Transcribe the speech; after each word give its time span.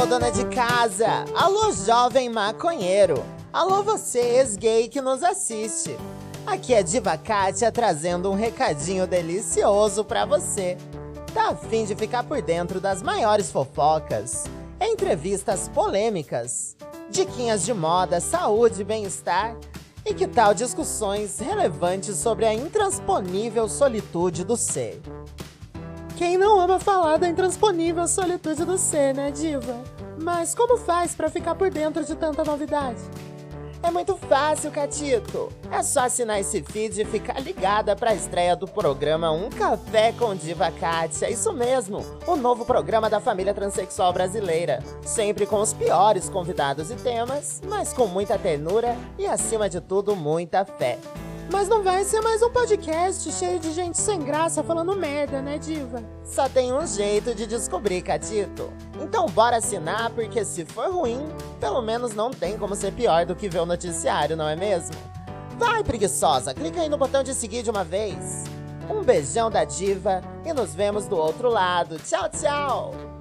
Alô, 0.00 0.08
dona 0.08 0.30
de 0.30 0.46
casa! 0.46 1.26
Alô, 1.34 1.70
jovem 1.72 2.30
maconheiro! 2.30 3.22
Alô, 3.52 3.82
você, 3.82 4.18
ex-gay 4.18 4.88
que 4.88 4.98
nos 4.98 5.22
assiste! 5.22 5.94
Aqui 6.46 6.72
é 6.72 6.82
Diva 6.82 7.18
Kátia 7.18 7.70
trazendo 7.70 8.30
um 8.30 8.34
recadinho 8.34 9.06
delicioso 9.06 10.02
pra 10.02 10.24
você. 10.24 10.78
Tá 11.34 11.50
afim 11.50 11.84
de 11.84 11.94
ficar 11.94 12.24
por 12.24 12.40
dentro 12.40 12.80
das 12.80 13.02
maiores 13.02 13.52
fofocas, 13.52 14.44
entrevistas 14.80 15.68
polêmicas, 15.68 16.74
diquinhas 17.10 17.62
de 17.62 17.74
moda, 17.74 18.20
saúde 18.20 18.80
e 18.80 18.84
bem-estar? 18.84 19.54
E 20.06 20.14
que 20.14 20.26
tal 20.26 20.54
discussões 20.54 21.38
relevantes 21.40 22.16
sobre 22.16 22.46
a 22.46 22.54
intransponível 22.54 23.68
solitude 23.68 24.44
do 24.44 24.56
ser? 24.56 24.98
Quem 26.20 26.36
não 26.36 26.60
ama 26.60 26.78
falar 26.78 27.16
da 27.16 27.26
intransponível 27.26 28.06
solitude 28.06 28.62
do 28.62 28.76
ser, 28.76 29.14
né, 29.14 29.30
diva? 29.30 29.74
Mas 30.20 30.54
como 30.54 30.76
faz 30.76 31.14
pra 31.14 31.30
ficar 31.30 31.54
por 31.54 31.70
dentro 31.70 32.04
de 32.04 32.14
tanta 32.14 32.44
novidade? 32.44 33.00
É 33.82 33.90
muito 33.90 34.14
fácil, 34.18 34.70
Catito. 34.70 35.48
É 35.72 35.82
só 35.82 36.00
assinar 36.00 36.38
esse 36.38 36.62
feed 36.62 37.00
e 37.00 37.04
ficar 37.06 37.40
ligada 37.40 37.96
pra 37.96 38.14
estreia 38.14 38.54
do 38.54 38.68
programa 38.68 39.32
Um 39.32 39.48
Café 39.48 40.12
com 40.12 40.36
Diva 40.36 40.70
Kátia. 40.70 41.30
Isso 41.30 41.54
mesmo, 41.54 42.04
o 42.26 42.36
novo 42.36 42.66
programa 42.66 43.08
da 43.08 43.18
família 43.18 43.54
transexual 43.54 44.12
brasileira. 44.12 44.84
Sempre 45.00 45.46
com 45.46 45.58
os 45.58 45.72
piores 45.72 46.28
convidados 46.28 46.90
e 46.90 46.96
temas, 46.96 47.62
mas 47.66 47.94
com 47.94 48.06
muita 48.06 48.38
ternura 48.38 48.94
e, 49.18 49.26
acima 49.26 49.70
de 49.70 49.80
tudo, 49.80 50.14
muita 50.14 50.66
fé. 50.66 50.98
Mas 51.52 51.68
não 51.68 51.82
vai 51.82 52.04
ser 52.04 52.20
mais 52.20 52.40
um 52.42 52.50
podcast 52.50 53.30
cheio 53.32 53.58
de 53.58 53.72
gente 53.72 53.98
sem 53.98 54.20
graça 54.20 54.62
falando 54.62 54.94
merda, 54.94 55.42
né, 55.42 55.58
diva? 55.58 56.00
Só 56.24 56.48
tem 56.48 56.72
um 56.72 56.86
jeito 56.86 57.34
de 57.34 57.44
descobrir, 57.44 58.02
Catito. 58.02 58.72
Então 59.00 59.26
bora 59.26 59.56
assinar, 59.56 60.10
porque 60.10 60.44
se 60.44 60.64
for 60.64 60.92
ruim, 60.92 61.26
pelo 61.58 61.82
menos 61.82 62.14
não 62.14 62.30
tem 62.30 62.56
como 62.56 62.76
ser 62.76 62.92
pior 62.92 63.26
do 63.26 63.34
que 63.34 63.48
ver 63.48 63.58
o 63.58 63.66
noticiário, 63.66 64.36
não 64.36 64.48
é 64.48 64.54
mesmo? 64.54 64.94
Vai, 65.58 65.82
preguiçosa, 65.82 66.54
clica 66.54 66.82
aí 66.82 66.88
no 66.88 66.96
botão 66.96 67.24
de 67.24 67.34
seguir 67.34 67.64
de 67.64 67.70
uma 67.70 67.82
vez. 67.82 68.44
Um 68.88 69.02
beijão 69.02 69.50
da 69.50 69.64
diva 69.64 70.22
e 70.44 70.52
nos 70.52 70.72
vemos 70.72 71.08
do 71.08 71.16
outro 71.16 71.50
lado. 71.50 71.98
Tchau, 71.98 72.28
tchau! 72.28 73.19